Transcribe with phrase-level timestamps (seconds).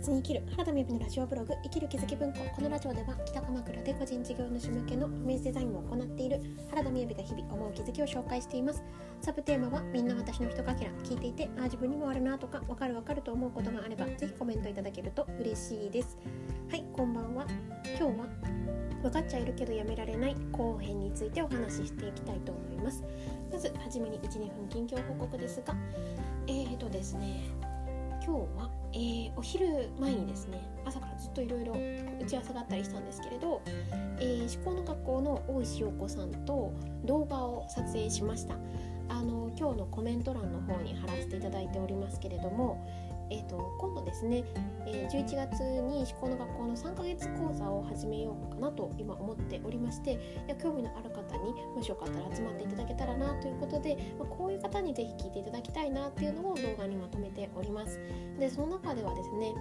[0.00, 0.42] 切に生きる。
[0.52, 2.38] 原田美由のラジオブログ生きる気づき文庫。
[2.56, 8.82] このラジオでは北鎌倉で個人事業主向けのイメージデザインを行っている原田美由が日々思う気づきを紹介しています。
[9.20, 16.16] サブテーマはみんな私の人かけら聞いていてあ自分にもあるなとかわかるわかると思うことがあればぜひコメントいただけると嬉しいです。
[16.70, 17.46] はいこんばんは。
[17.84, 18.26] 今日は
[19.02, 23.04] 分かっちゃいるけどやめられない後編についてお話ししていきたいと思います。
[23.52, 25.74] まずはじめに12分近況報告ですが
[26.46, 27.42] えーとですね
[28.30, 31.74] 今日は、えー、お昼前にですね朝からずっといろいろ
[32.20, 33.60] 打ち合わせがあったりしたんですけれど、
[34.20, 36.72] えー、思考の学校の大石陽子さんと
[37.04, 38.54] 動画を撮影しました。
[39.08, 42.88] あの今日のコメント欄の方に貼らせていただいておりますけれども
[43.30, 44.44] えーと、今度ですね、
[44.86, 50.16] えー、11月に思考の学校の3ヶ月講座を始めようかなと今思っておりましてい
[50.48, 58.00] や興味のある方にもしよかったら集まっていただけたらなということで、まあ、こういう方にぜひ聞いていただきたいなっていうのを動画にまとめております。
[58.38, 59.54] でその中ではですね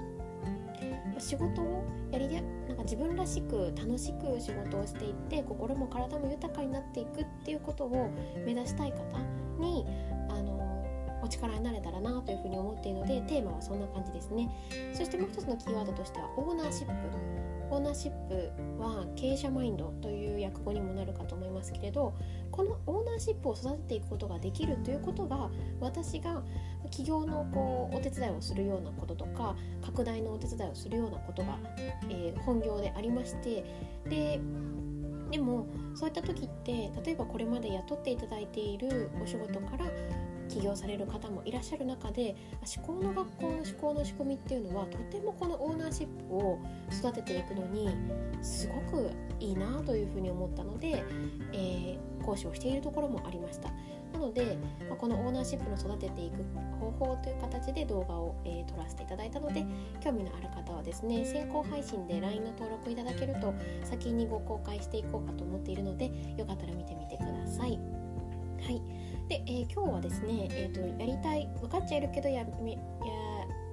[1.20, 8.10] 仕事をやりでなんか自分らしく楽しく仕事をしていって心も体も豊かになっていくっていうことを
[8.46, 9.00] 目指したい方
[9.60, 9.86] に
[11.30, 14.50] 力になれたらなというふうに思っているのでテーマはそんな感じですね。
[14.94, 22.14] そしてもう一つのキーワードとしてはオーナーシップオーナーシップは経営者マインドという訳語にもなるかと思いますけれど
[22.52, 25.50] このオーナーシップを育てていくことができるということが
[25.80, 26.42] 私が
[26.90, 29.56] 起業のこうお手伝いをするようなこととか
[29.86, 31.60] 拡大のお手伝いをするようなことが、
[32.10, 33.64] えー、本業でありまして
[34.10, 34.40] で
[35.30, 39.86] でもそういった時って例えばこれまで雇っていただいているお仕事から
[40.50, 42.36] 起業される方もいらっしゃる中で
[42.76, 46.60] 思考の学校の思考の仕組みっていうのはとてもこのオーナーシップを
[46.92, 47.90] 育てていくのに
[48.42, 51.04] すごくいいなというふうに思ったので、
[51.54, 53.70] えー、講師をしているところもありました。
[54.14, 54.58] なので、
[54.90, 56.44] ま、このオーナーシップの育てていく
[56.80, 59.64] 方法という形で動画を、えー、撮らせていただいたので
[60.04, 67.80] 興味のある方はですね先行配信で LINE の登録いただけると先にご公開していこうかと思っているのでよかったら見てみてください。
[68.62, 68.82] はい。
[69.30, 72.80] で、えー、今日はですね、えーと、やりたい分かっちゃいるけどやめや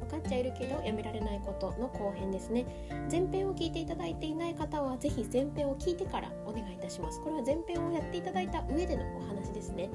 [0.01, 2.65] 分かっちゃいるけどやめられないことの後編ですね。
[3.11, 7.21] 前編を聞いていただいていない方は是非前編を聞いてからお願いいたします。
[7.23, 9.89] これは前編をやっていただいた上でのお話ですね。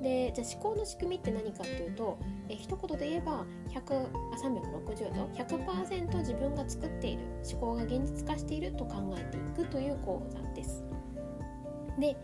[0.00, 2.18] でじゃあ思考の仕組みって何かっていうと
[2.48, 10.84] え一言で言えば100あ360度100%自分が作っている思考が現実化していると考えていくという講座です。
[11.98, 12.16] で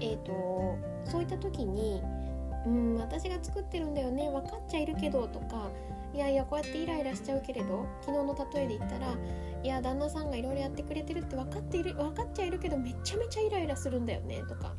[0.00, 2.02] えーと、そういった時に
[2.66, 5.70] 「うん私が作ってるんだよね分かっちゃいるけど」とか
[6.14, 9.14] 「いやいやこうやってイライラしちゃうけれど昨日の例えで言ったら
[9.62, 14.74] 「いや旦那さんがいろいろやってくれてるって分かっている分かっちゃいるけどめちゃめちゃイライラするんだよね」とか。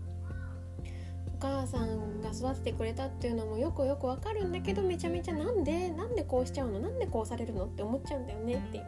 [1.42, 6.82] お母さんが育ててくれたっていうのもよくよくわかるんだけどめちゃめちゃなんでなんでこうしちゃうの？
[6.82, 8.84] なんでこうされるのって思っちゃうんだよねっていう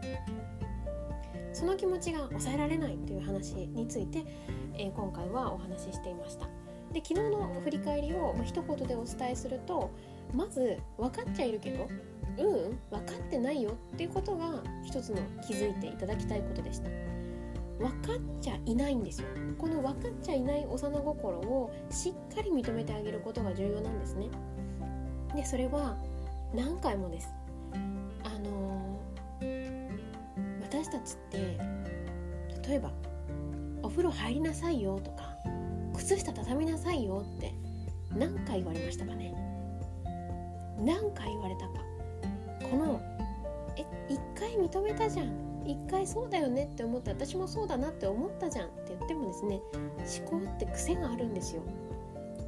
[1.53, 4.25] その気持ちが抑えられないという話について、
[4.73, 6.49] えー、今回はお話ししていました
[6.91, 9.91] で昨日の振り返りを、まあ、一言でお伝えすると
[10.33, 11.87] まず分かっちゃいるけど
[12.37, 16.89] うん分かってないよっていうことが一つの気づいていただきたいことでした。
[17.81, 19.27] 分かっちゃいないんですよ。
[19.57, 24.29] この分かっちゃいない幼心をしっかり認めてあげることが重要なんですね。
[25.35, 25.97] でそれは
[26.53, 27.33] 何回もです。
[28.23, 28.99] あの
[30.61, 31.57] 私たちって
[32.67, 32.91] 例えば
[33.83, 35.20] 「お風呂入りなさいよ」とか
[36.01, 37.53] 「靴下畳みなさいよ」って
[38.17, 39.33] 何回言われましたかね？
[40.79, 41.73] 何回言われたか。
[42.69, 42.99] この
[43.77, 45.51] 「え一回認めたじゃん。
[45.63, 49.61] 一回そうだよね」って思って私もそうだなって思ったじゃんって言ってもですね
[50.27, 51.61] 思考って癖があるんですよ。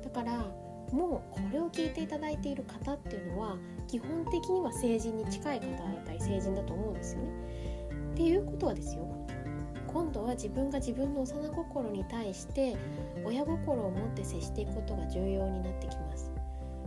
[0.03, 0.51] だから
[0.91, 7.27] もうこれを聞いていただいている方っていうのは基本的には成人に近い方だったり成人だと思うんですよね。
[8.13, 9.05] っていうことはですよ。
[9.93, 12.75] 今度は自分が自分の幼心に対して
[13.23, 16.31] 親心を持って接していくことが重要になってきます。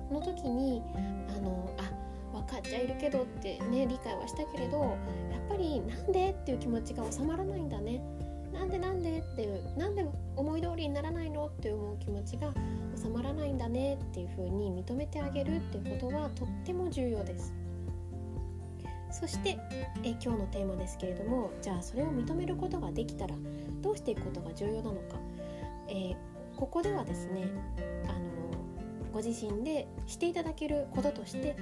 [0.08, 0.82] この時に
[1.28, 8.02] あのあ分かっちゃいるけどってね理解はしたけれどやっぱりなんでっていう気持ちが収まらないんだね。
[8.52, 10.04] なんでなんでっていうなんで
[10.34, 12.52] 思い通りにならないのって思う気持ちが
[12.96, 17.52] 収まらないんだねっていうふうに認めてあげるっていうことはとっても重要です。
[19.18, 19.58] そして
[20.02, 23.34] え今日のテーマですけれどもじゃあそれを認めることができたら
[23.80, 25.16] どうしていくことが重要なのか、
[25.88, 26.16] えー、
[26.54, 27.48] ここではですね
[28.04, 31.56] あのご自身でしていただけることとして、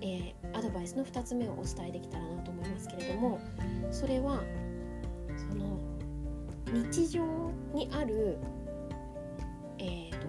[0.00, 3.40] えー、アドバイスの2つ目をお伝えできたらなと思いますけれども
[3.90, 4.42] それは
[5.36, 5.78] その
[6.72, 7.22] 日常
[7.74, 8.38] にある、
[9.78, 10.26] えーと、と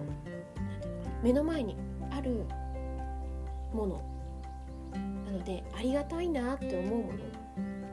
[1.22, 1.78] 目の前に
[2.10, 2.44] ある
[3.72, 4.07] もの
[5.48, 7.12] でありがたいなって思うも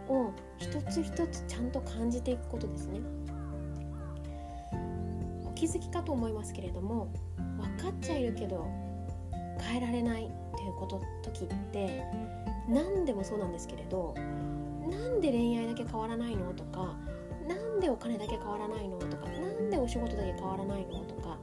[0.09, 2.99] のを一つ一つちゃんと感じていくことですね。
[5.45, 7.07] お気づきかと思いますけれども
[7.37, 8.67] 分かっちゃいるけど
[9.57, 12.03] 変えられないっていうこと時って
[12.67, 14.13] 何でもそうなんですけれど
[14.89, 16.97] なんで恋愛だけ変わらないのとか
[17.47, 21.34] なんでお金だけ変わらないのとかなんでお仕事だけ変わらないのとか、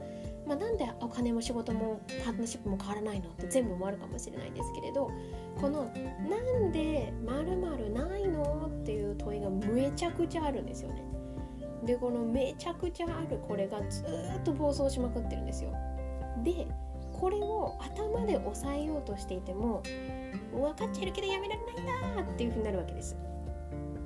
[0.53, 5.09] ま、なんでお金も仕事もパートナーシップも変わらないのって全部もあるかもしれないんですけれど
[5.59, 5.85] この
[6.29, 11.03] 「なんでまるないの?」っていう問いがめちゃくちゃあるんですよね。
[11.85, 15.71] でこのめちゃくちゃあるこれがずっと暴走しまくってるんですよ。
[16.43, 16.67] で
[17.11, 19.81] これを頭で抑えようとしていても
[20.53, 23.15] 分かっちゃいるけどやめられないんだっていうふうになるわけです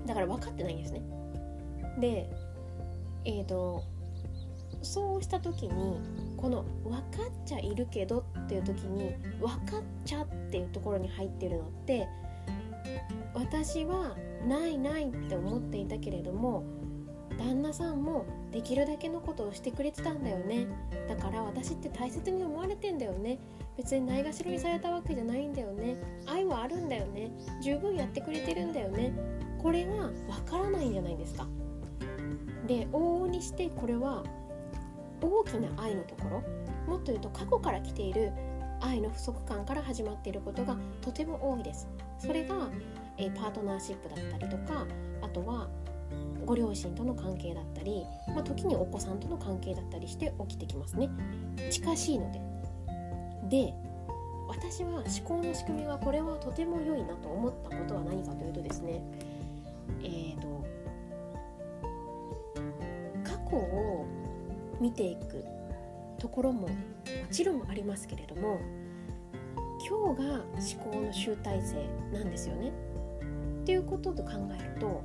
[0.06, 1.02] だから分かってないんですね
[2.00, 2.30] で
[3.26, 3.82] えーと
[4.82, 6.00] そうした時に
[6.38, 12.08] この「分かっちゃいるけど」っていう時に「分かっちゃ」っていうところに入ってるのって
[13.34, 14.16] 私は
[14.48, 16.64] ないないって思っていたけれども
[17.38, 20.66] 旦那さんもできるだけのことをしてくれてたんだよね。
[21.08, 23.38] だから私って大切に思われてんだよね。
[23.78, 25.98] 別にないがしろにされたわけじゃないんだよね。
[26.26, 27.30] 愛はあるんだよね。
[27.62, 29.14] 十分やってくれてるんだよね。
[29.62, 30.12] これがわ
[30.46, 31.48] からないんじゃないですか。
[32.66, 34.24] で往々にしてこれは
[35.22, 36.44] 大きな愛のところ
[36.88, 38.32] もっと言うと過去から来ている
[38.80, 41.88] 愛の不足感から始まっていることがとても多いです。
[42.20, 42.70] それが、
[43.18, 44.86] えパートナーシップだったりとか
[45.22, 45.68] あとは
[46.46, 51.10] ご両親との関係だったり、まあ、時にお子さんとの関係だったりして起きてきますね。
[51.72, 52.42] 近しいので。
[53.50, 53.74] で
[54.48, 59.02] 私は思考の仕組みはこれはとても良いなと思ったことは何かというとですね
[60.04, 60.66] えーと
[63.24, 64.06] 過去を
[64.80, 65.44] 見ていく
[66.20, 66.76] ところもも
[67.32, 68.60] ちろんありますけれども
[69.88, 71.76] 今日が思考の集大成
[72.12, 72.72] なんですよね。
[73.62, 75.04] っていうことと考えると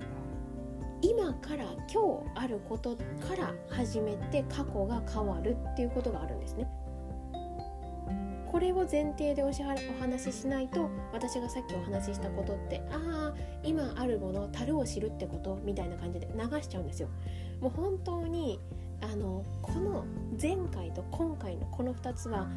[1.02, 3.02] 今から今日あることか
[3.36, 6.68] ら始めて過去が変わるっていうことがあるんですね。
[8.52, 13.34] これを前提でおしはお話ししないと私がさっきお話ししたことってああ
[13.64, 17.08] 今あるもの樽を知るってことみたいな感じで流しちゃうんですよ。
[17.60, 18.60] もう本当に
[19.02, 20.04] あのこの
[20.40, 22.48] 前回と今回のこの2つは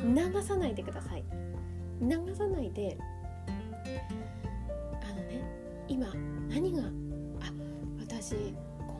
[0.00, 1.24] 流さないでください。
[2.00, 2.96] 流さないで
[5.02, 5.42] あのね
[5.88, 6.06] 今
[6.48, 7.52] 何があ
[8.00, 8.34] 私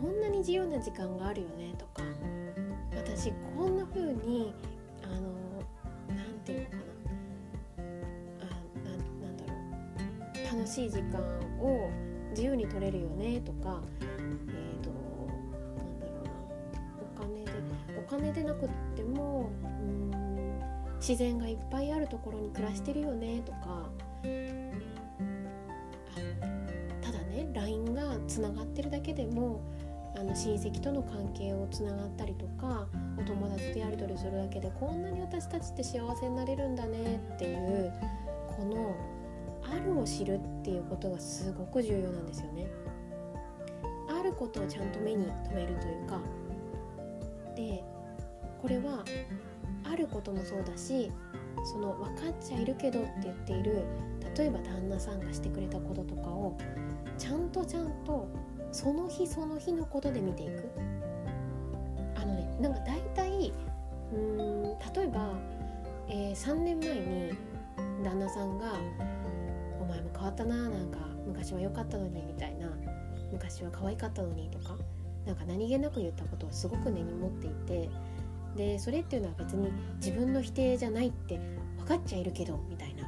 [0.01, 2.03] こんなに自由な時間があるよねとか
[2.95, 4.55] 私こんな風に
[5.03, 5.33] あの
[6.09, 6.83] 何て言うのかな
[8.41, 8.53] あ
[8.85, 11.21] ななんだろう楽しい時間
[11.61, 11.91] を
[12.31, 13.83] 自由に取れるよねとか
[18.17, 20.11] 金でなくってもうん
[21.01, 23.89] 自然がいっぱいあるところに暮らしてるよねとか
[27.03, 29.61] ただね LINE がつながってるだけでも
[30.17, 32.87] あの親戚との関係をつながったりとか
[33.19, 37.93] お友達とやり取りするだけでこんなに私たちって幸せになれるんだねっていう
[38.47, 38.95] この
[39.71, 42.71] あるを知るっていうことがすごく重要なんですよね。
[44.09, 46.21] あることをちゃんと目に留めるというか
[48.65, 49.05] これは
[49.85, 51.13] あることもそうだし
[51.71, 53.85] その分かっちゃいるけどって言っている
[54.39, 56.57] 例えば旦那さんがしてくれたこととかを
[57.19, 58.27] ちゃんとちゃんと
[58.73, 60.71] その日その日のことで見ていく。
[62.17, 63.53] あのねなんか大体
[64.13, 64.63] うーん
[64.95, 65.29] 例えば、
[66.09, 67.33] えー、3年前に
[68.03, 68.73] 旦那さんが
[69.79, 72.71] 「お前も変わったななんか昔は良かったのに」みたいな
[73.31, 74.79] 「昔は可愛かったのに」とか
[75.27, 77.91] なんか何気なく言ったことをすごく根に持っていて
[78.57, 81.41] でそれっていうのは別に自分の否定じゃないって
[81.79, 83.05] 分かっちゃいるけどみたいな。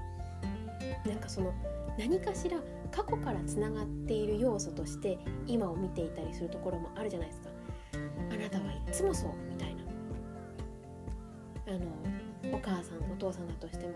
[1.07, 1.53] なんかその
[1.99, 2.59] 何かしら
[2.91, 7.49] 過去からつながっている要素として今を見ていたりするところもあるじゃないですか。
[8.33, 9.83] あなたはいつもそうみたいな。
[11.69, 11.71] あ
[12.51, 13.93] のお母さんお父さんだとしても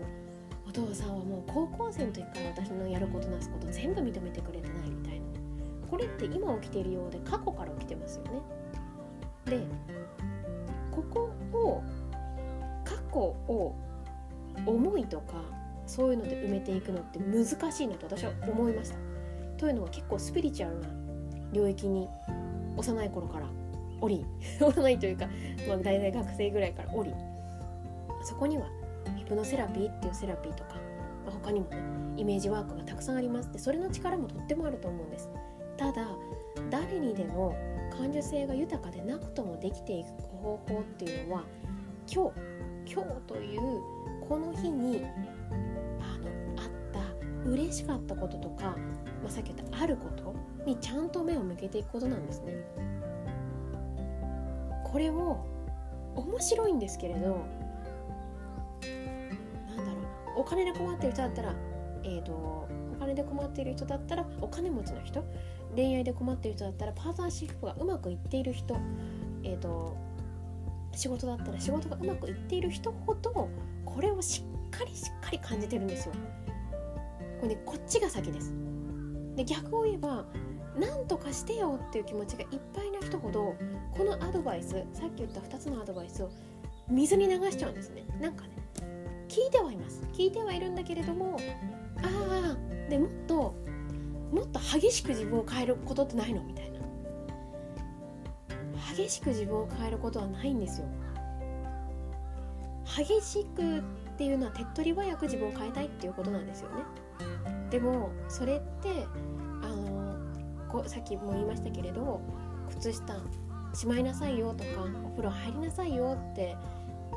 [0.67, 5.25] お父さんはもう高校生の時から私のやることなすこと全部認めてくれてないみたいな。
[5.89, 8.41] これって今起きているようで過去から起きてますよね。
[9.45, 9.59] で
[10.91, 11.83] ここを
[12.83, 13.75] 過去を
[14.65, 15.33] 思いとか
[15.85, 18.95] そういうので埋めていくのって難しいなと私は思いました。
[19.57, 20.87] というのは結構スピリチュアルな
[21.53, 22.07] 領域に
[22.77, 23.47] 幼い頃から
[23.99, 24.25] おり
[24.59, 25.27] 幼いというか、
[25.67, 27.13] まあ、大体学生ぐらいからおり
[28.23, 28.65] そこには
[29.17, 30.75] ヒプノセラピーっていうセラピーとか、
[31.25, 31.77] まあ、他にもね
[32.17, 33.51] イメージワークがたくさんあります。
[33.51, 35.29] でそれの力もとってもあると思うんです。
[35.77, 36.07] ただ
[36.69, 37.55] 誰にでも
[38.01, 41.43] 感受性が豊かでなくともできていく方法っていうのは
[42.11, 42.33] 今
[42.85, 43.61] 日今日という
[44.27, 45.05] この日に
[45.99, 47.01] あのあった
[47.47, 48.75] 嬉しかったこととか、ま
[49.27, 50.33] あ、さっき言ったあること
[50.65, 52.55] にちゃんと目を向けていくことなんですね。
[54.83, 55.45] これを
[56.15, 57.27] 面白いんですけれどな
[59.75, 60.01] んだろ
[60.37, 61.53] うお金で困ってる人だったら
[62.03, 62.67] えーと、お
[62.99, 65.23] 金で困っている人だったらお金持ちの人
[65.75, 68.77] 恋愛で困ってる人だったらパートナーシップがうまくいっている人、
[69.43, 69.97] えーと
[70.93, 73.49] 仕事だったら仕事がうまくいっている人ほど
[73.85, 76.13] これをしっかりしっかり感じてるんですよ。
[77.39, 78.53] これねこっちが先です。
[79.35, 80.25] で逆を言えば
[80.77, 83.55] 何とかしてよっていう気持ちがいっぱいな人ほど
[83.91, 86.29] このアドバイスさっき言った2つのアドバイスを
[86.89, 88.03] 水に流しちゃうんですね。
[88.19, 88.49] なんかね
[89.27, 91.37] 聞いてはいます聞いてはいるんだけれども
[91.97, 93.55] ああでもっと
[94.31, 96.43] もっと激しく自分を変えることってないの？
[96.43, 96.79] みたいな。
[98.95, 100.87] 激しく自分を変えることはないんですよ。
[102.97, 103.81] 激しくっ
[104.17, 106.83] ていうのは手っ取り早く自分を変えたいっていうことなんですよね。
[107.69, 109.05] でもそれって
[109.61, 110.17] あの
[110.67, 112.21] こさっきも言いましたけれど
[112.69, 113.15] 靴下
[113.73, 114.69] しまいなさいよとか
[115.05, 116.57] お風呂入りなさいよって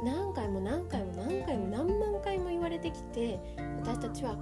[0.05, 3.41] 何回も何回も何回も何万回も言われてきて
[3.81, 4.37] 私たちは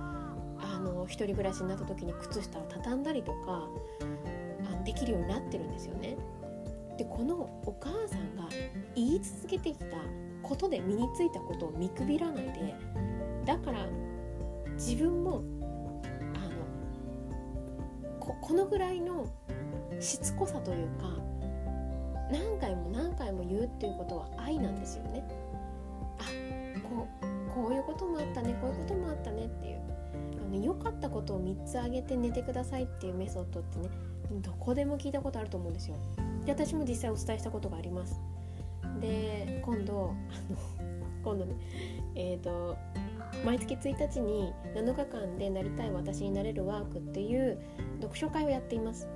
[0.82, 3.68] の一人暮らしになった時に靴下を畳んだりとか
[4.64, 6.16] あできるようになってるんですよね。
[6.98, 7.34] でこの
[7.64, 8.48] お母さんが
[8.94, 9.96] 言い続けてきた
[10.42, 12.74] ことで身についたことを見くびらないで
[13.46, 13.86] だから
[14.74, 15.42] 自分も
[16.34, 19.26] あのここのぐらいの
[20.00, 21.16] しつこさというか
[22.30, 25.24] 何回も何回も言うっていうことは愛なんですよね。
[26.18, 26.24] あ
[26.88, 29.80] こうこういうこともあったねこういうこともあったねっていう、
[30.52, 33.88] ね、良かったことを3つ挙げて寝てくださいっていうメソッドってね
[34.42, 35.96] どこでも聞いたことあると思うんですよ。
[36.44, 38.20] で私も実際お伝えしたことがあります。
[39.00, 40.58] で今度あの
[41.24, 41.54] 今度ね
[42.14, 42.76] えっ、ー、と
[43.44, 47.58] 毎月1日に7日間でなりたい私になれるワークっていう
[48.00, 49.08] 読書会をやっています。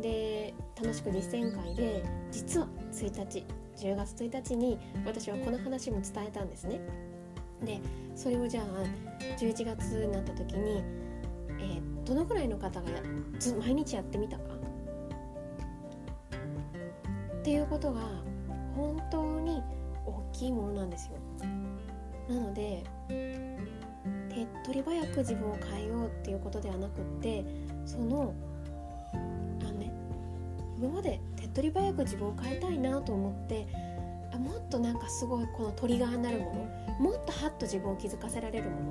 [0.00, 3.44] で楽しく実践会で実は1日
[3.76, 6.80] 10月1日に私はこの話も伝えたんですね。
[7.64, 7.80] で
[8.20, 8.64] それをじゃあ
[9.38, 10.84] 11月になった時に、
[11.58, 12.86] えー、どのぐらいの方が
[13.64, 14.42] 毎日やってみたか？
[17.40, 18.02] っていうことが
[18.76, 19.62] 本当に
[20.04, 21.14] 大きいものなんですよ。
[22.28, 27.42] なので手っ取り早く自分を変えようっていうことではなくって
[27.86, 28.34] その
[29.14, 29.90] あのね
[30.76, 33.66] 今まで手っ取り早く自分を変えたいなと思って
[34.40, 36.68] もっとなんかすごいこのトリガーになるも
[36.98, 38.86] のもっとハッと自分を気づかせられるもの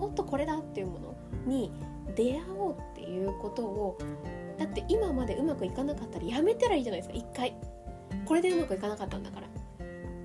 [0.00, 1.14] もっとこれだっていうもの
[1.46, 1.72] に
[2.14, 3.98] 出会おうっていうことを
[4.58, 7.54] だって今までうまくいかなかったらやめたらいいじゃないですか一回。
[8.24, 9.48] これでうまくいかなかったんだから。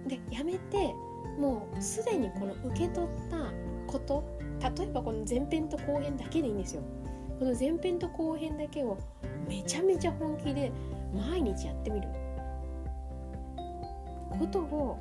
[0.07, 0.93] でやめて
[1.39, 3.37] もうすでにこの受け取った
[3.87, 4.23] こと
[4.77, 6.81] 例えばこの前編と後編だけでいいんですよ。
[7.39, 8.97] この前編と後編だけを
[9.47, 10.71] めちゃめちゃ本気で
[11.13, 12.07] 毎日やってみる
[14.37, 14.99] ことを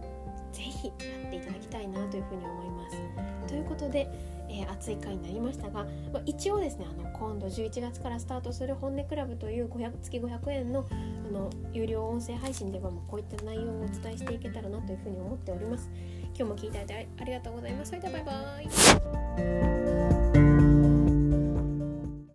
[0.53, 0.93] ぜひや
[1.29, 3.49] っていただきたいなというふうに思います。
[3.49, 4.09] ということで
[4.53, 15.91] えー、熱い回になりましたが、まあ、一応ですねあの今度11月からスタートする本音クラブという500月500円のあの有料音声配信ではもうこういった内容をお伝えしていけたらなというふうに思っております。
[16.35, 17.89] 今日も聞いていただいてありがとうございます。
[17.89, 20.22] それではバイバイ。